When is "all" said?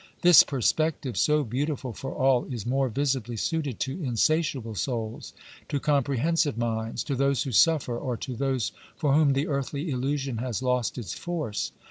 2.15-2.45